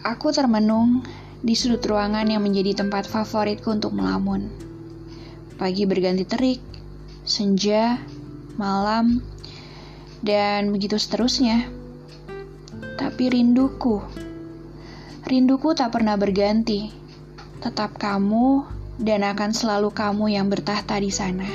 Aku 0.00 0.32
termenung 0.32 1.04
di 1.44 1.52
sudut 1.52 1.84
ruangan 1.84 2.24
yang 2.24 2.40
menjadi 2.40 2.72
tempat 2.72 3.04
favoritku 3.04 3.68
untuk 3.68 3.92
melamun. 3.92 4.48
Pagi 5.60 5.84
berganti 5.84 6.24
terik, 6.24 6.64
senja, 7.28 8.00
malam, 8.56 9.20
dan 10.24 10.72
begitu 10.72 10.96
seterusnya. 10.96 11.68
Tapi 12.96 13.28
rinduku, 13.28 14.00
rinduku 15.28 15.76
tak 15.76 15.92
pernah 15.92 16.16
berganti. 16.16 16.88
Tetap 17.60 18.00
kamu 18.00 18.64
dan 18.96 19.20
akan 19.20 19.52
selalu 19.52 19.92
kamu 19.92 20.32
yang 20.32 20.48
bertahta 20.48 20.96
di 20.96 21.12
sana. 21.12 21.48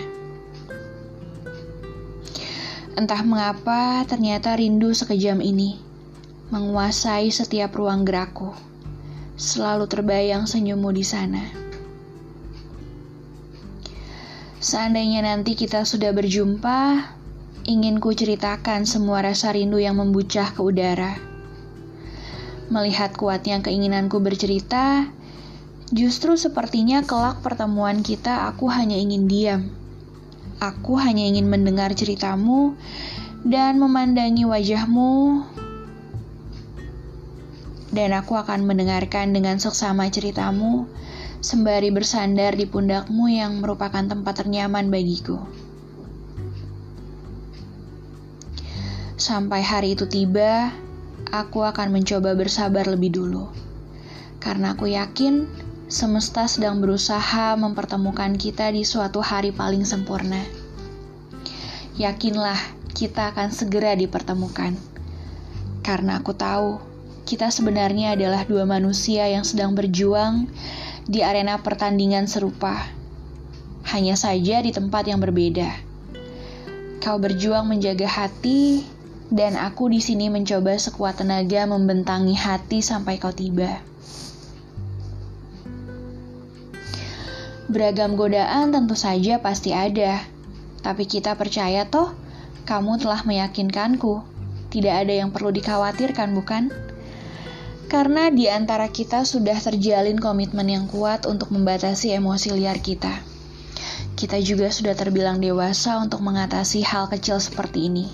Entah 2.94 3.26
mengapa, 3.26 4.05
ternyata 4.05 4.54
rindu 4.54 4.94
sekejam 4.94 5.41
ini 5.41 5.95
menguasai 6.54 7.34
setiap 7.34 7.73
ruang 7.73 8.05
gerakku. 8.05 8.53
Selalu 9.34 9.90
terbayang 9.90 10.45
senyummu 10.45 10.94
di 10.94 11.02
sana. 11.02 11.44
Seandainya 14.62 15.26
nanti 15.26 15.58
kita 15.58 15.86
sudah 15.86 16.13
berjumpa, 16.13 17.02
ingin 17.66 17.98
ku 17.98 18.13
ceritakan 18.13 18.86
semua 18.86 19.26
rasa 19.26 19.53
rindu 19.53 19.81
yang 19.81 19.98
membucah 19.98 20.53
ke 20.53 20.62
udara. 20.62 21.17
Melihat 22.70 23.17
kuatnya 23.17 23.62
keinginanku 23.62 24.22
bercerita, 24.22 25.09
justru 25.89 26.38
sepertinya 26.38 27.02
kelak 27.05 27.41
pertemuan 27.41 28.02
kita 28.05 28.50
aku 28.50 28.70
hanya 28.70 28.98
ingin 28.98 29.25
diam. 29.25 29.62
Aku 30.62 30.98
hanya 30.98 31.25
ingin 31.25 31.45
mendengar 31.45 31.94
ceritamu 31.94 32.73
dan 33.45 33.77
memandangi 33.77 34.50
wajahmu 34.50 35.45
dan 37.96 38.12
aku 38.12 38.36
akan 38.36 38.68
mendengarkan 38.68 39.32
dengan 39.32 39.56
seksama 39.56 40.12
ceritamu 40.12 40.84
sembari 41.40 41.96
bersandar 41.96 42.60
di 42.60 42.68
pundakmu 42.68 43.32
yang 43.32 43.64
merupakan 43.64 44.04
tempat 44.04 44.44
ternyaman 44.44 44.92
bagiku. 44.92 45.40
Sampai 49.16 49.64
hari 49.64 49.96
itu 49.96 50.12
tiba, 50.12 50.76
aku 51.32 51.64
akan 51.64 51.96
mencoba 51.96 52.36
bersabar 52.36 52.84
lebih 52.84 53.16
dulu. 53.16 53.48
Karena 54.44 54.76
aku 54.76 54.92
yakin 54.92 55.48
semesta 55.88 56.52
sedang 56.52 56.84
berusaha 56.84 57.56
mempertemukan 57.56 58.36
kita 58.36 58.76
di 58.76 58.84
suatu 58.84 59.23
hari 59.23 59.56
paling 59.56 59.88
sempurna. 59.88 60.44
Yakinlah, 61.96 62.60
kita 62.92 63.32
akan 63.32 63.56
segera 63.56 63.96
dipertemukan. 63.96 64.76
Karena 65.80 66.20
aku 66.20 66.36
tahu 66.36 66.95
kita 67.26 67.50
sebenarnya 67.50 68.14
adalah 68.14 68.45
dua 68.45 68.70
manusia 68.70 69.26
yang 69.26 69.42
sedang 69.42 69.73
berjuang 69.73 70.45
di 71.09 71.26
arena 71.26 71.58
pertandingan 71.58 72.30
serupa, 72.30 72.86
hanya 73.90 74.14
saja 74.14 74.62
di 74.62 74.70
tempat 74.70 75.09
yang 75.09 75.17
berbeda. 75.17 75.73
Kau 77.02 77.17
berjuang 77.17 77.66
menjaga 77.66 78.06
hati, 78.06 78.86
dan 79.34 79.58
aku 79.58 79.90
di 79.90 80.06
sini 80.06 80.30
mencoba 80.30 80.78
sekuat 80.78 81.26
tenaga 81.26 81.66
membentangi 81.66 82.38
hati 82.38 82.86
sampai 82.86 83.17
kau 83.17 83.34
tiba. 83.34 83.82
Beragam 87.66 88.14
godaan 88.14 88.70
tentu 88.70 88.94
saja 88.94 89.42
pasti 89.42 89.73
ada, 89.73 90.22
tapi 90.86 91.10
kita 91.10 91.34
percaya 91.34 91.89
toh, 91.89 92.14
kamu 92.70 93.02
telah 93.02 93.26
meyakinkanku. 93.26 94.22
Tidak 94.70 94.94
ada 94.94 95.14
yang 95.14 95.34
perlu 95.34 95.50
dikhawatirkan, 95.50 96.38
bukan? 96.38 96.70
Karena 97.86 98.34
di 98.34 98.50
antara 98.50 98.90
kita 98.90 99.22
sudah 99.30 99.62
terjalin 99.62 100.18
komitmen 100.18 100.66
yang 100.66 100.86
kuat 100.90 101.30
untuk 101.30 101.54
membatasi 101.54 102.18
emosi 102.18 102.50
liar 102.58 102.82
kita. 102.82 103.22
Kita 104.18 104.42
juga 104.42 104.73
sudah 104.73 104.98
terbilang 104.98 105.38
dewasa 105.38 106.02
untuk 106.02 106.26
mengatasi 106.26 106.82
hal 106.82 107.06
kecil 107.12 107.38
seperti 107.38 107.92
ini. 107.92 108.08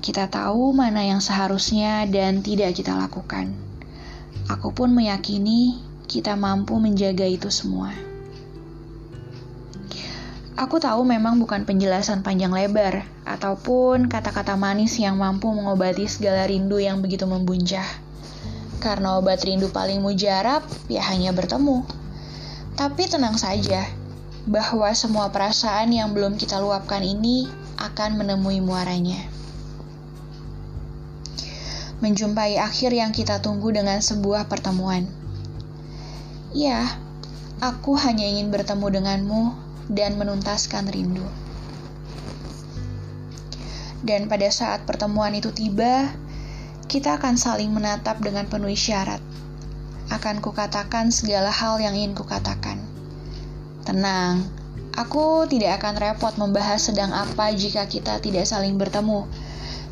Kita 0.00 0.32
tahu 0.32 0.72
mana 0.72 1.04
yang 1.04 1.20
seharusnya 1.20 2.08
dan 2.08 2.40
tidak 2.40 2.76
kita 2.78 2.96
lakukan. 2.96 3.52
Aku 4.48 4.72
pun 4.72 4.92
meyakini 4.92 5.80
kita 6.08 6.36
mampu 6.36 6.76
menjaga 6.80 7.24
itu 7.24 7.48
semua. 7.52 7.92
Aku 10.54 10.78
tahu 10.78 11.02
memang 11.02 11.42
bukan 11.42 11.66
penjelasan 11.66 12.22
panjang 12.22 12.54
lebar 12.54 13.02
ataupun 13.26 14.06
kata-kata 14.06 14.54
manis 14.54 14.94
yang 15.02 15.18
mampu 15.18 15.50
mengobati 15.50 16.06
segala 16.06 16.46
rindu 16.46 16.78
yang 16.78 17.02
begitu 17.02 17.26
membuncah 17.26 17.84
karena 18.84 19.16
obat 19.16 19.40
rindu 19.40 19.72
paling 19.72 20.04
mujarab 20.04 20.60
ya 20.92 21.00
hanya 21.08 21.32
bertemu. 21.32 21.88
Tapi 22.76 23.08
tenang 23.08 23.40
saja, 23.40 23.88
bahwa 24.44 24.92
semua 24.92 25.32
perasaan 25.32 25.88
yang 25.88 26.12
belum 26.12 26.36
kita 26.36 26.60
luapkan 26.60 27.00
ini 27.00 27.48
akan 27.80 28.20
menemui 28.20 28.60
muaranya. 28.60 29.24
Menjumpai 32.04 32.60
akhir 32.60 32.92
yang 32.92 33.16
kita 33.16 33.40
tunggu 33.40 33.72
dengan 33.72 34.04
sebuah 34.04 34.44
pertemuan. 34.52 35.08
Ya, 36.52 36.84
aku 37.64 37.96
hanya 37.96 38.28
ingin 38.28 38.52
bertemu 38.52 39.00
denganmu 39.00 39.42
dan 39.88 40.20
menuntaskan 40.20 40.92
rindu. 40.92 41.24
Dan 44.04 44.28
pada 44.28 44.52
saat 44.52 44.84
pertemuan 44.84 45.32
itu 45.32 45.48
tiba, 45.48 46.12
kita 46.86 47.16
akan 47.16 47.34
saling 47.34 47.72
menatap 47.72 48.20
dengan 48.20 48.44
penuh 48.46 48.72
isyarat. 48.72 49.20
Akan 50.12 50.44
kukatakan 50.44 51.08
segala 51.08 51.48
hal 51.48 51.80
yang 51.80 51.96
ingin 51.96 52.12
kukatakan. 52.12 52.78
Tenang, 53.88 54.48
aku 54.96 55.48
tidak 55.48 55.80
akan 55.80 55.94
repot 55.96 56.34
membahas 56.36 56.80
sedang 56.80 57.12
apa 57.12 57.52
jika 57.56 57.88
kita 57.88 58.20
tidak 58.20 58.44
saling 58.44 58.76
bertemu. 58.76 59.24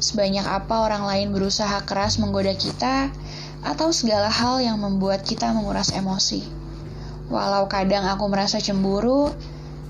Sebanyak 0.03 0.45
apa 0.45 0.85
orang 0.85 1.07
lain 1.07 1.29
berusaha 1.31 1.81
keras 1.87 2.19
menggoda 2.19 2.53
kita, 2.59 3.09
atau 3.63 3.95
segala 3.95 4.27
hal 4.27 4.59
yang 4.59 4.77
membuat 4.83 5.23
kita 5.23 5.55
menguras 5.55 5.95
emosi. 5.95 6.43
Walau 7.31 7.71
kadang 7.71 8.05
aku 8.11 8.27
merasa 8.27 8.59
cemburu, 8.59 9.31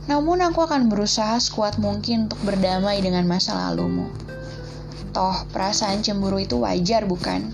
namun 0.06 0.44
aku 0.44 0.62
akan 0.62 0.92
berusaha 0.92 1.40
sekuat 1.40 1.80
mungkin 1.80 2.28
untuk 2.28 2.38
berdamai 2.44 3.00
dengan 3.00 3.24
masa 3.24 3.56
lalumu. 3.56 4.06
Toh, 5.12 5.44
perasaan 5.52 6.00
cemburu 6.00 6.40
itu 6.40 6.64
wajar, 6.64 7.04
bukan? 7.04 7.52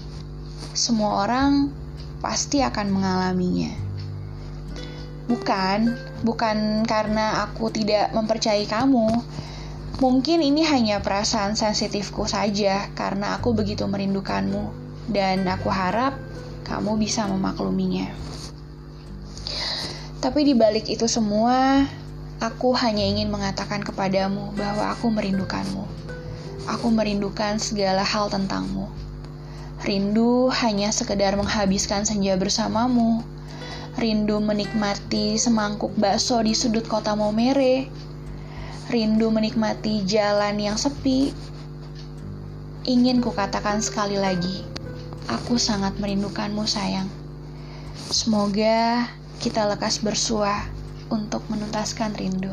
Semua 0.78 1.26
orang 1.26 1.74
pasti 2.22 2.62
akan 2.62 2.86
mengalaminya. 2.86 3.74
Bukan, 5.26 5.91
bukan 6.22 6.86
karena 6.86 7.42
aku 7.42 7.74
tidak 7.74 8.14
mempercayai 8.14 8.62
kamu. 8.62 9.10
Mungkin 9.98 10.38
ini 10.38 10.62
hanya 10.70 11.02
perasaan 11.02 11.58
sensitifku 11.58 12.30
saja 12.30 12.94
karena 12.94 13.34
aku 13.34 13.50
begitu 13.50 13.91
merindukanmu 13.91 14.70
dan 15.10 15.42
aku 15.50 15.66
harap 15.66 16.14
kamu 16.62 16.94
bisa 16.94 17.26
memakluminya. 17.26 18.06
Tapi 20.22 20.47
di 20.47 20.54
balik 20.54 20.86
itu 20.86 21.10
semua, 21.10 21.82
aku 22.38 22.70
hanya 22.78 23.02
ingin 23.02 23.34
mengatakan 23.34 23.82
kepadamu 23.82 24.54
bahwa 24.54 24.94
aku 24.94 25.10
merindukanmu 25.10 25.98
aku 26.68 26.92
merindukan 26.92 27.56
segala 27.56 28.04
hal 28.04 28.28
tentangmu. 28.28 28.92
Rindu 29.80 30.52
hanya 30.52 30.92
sekedar 30.92 31.32
menghabiskan 31.40 32.04
senja 32.04 32.36
bersamamu. 32.36 33.24
Rindu 33.96 34.38
menikmati 34.38 35.40
semangkuk 35.40 35.96
bakso 35.96 36.44
di 36.44 36.52
sudut 36.52 36.84
kota 36.84 37.16
Momere. 37.16 37.88
Rindu 38.92 39.32
menikmati 39.32 40.04
jalan 40.04 40.60
yang 40.60 40.76
sepi. 40.76 41.32
Ingin 42.88 43.21
kukatakan 43.21 43.80
sekali 43.84 44.16
lagi, 44.16 44.64
aku 45.28 45.60
sangat 45.60 45.97
merindukanmu 46.00 46.64
sayang. 46.64 47.09
Semoga 48.09 49.04
kita 49.44 49.68
lekas 49.68 50.00
bersua 50.00 50.64
untuk 51.12 51.44
menuntaskan 51.53 52.16
rindu. 52.16 52.53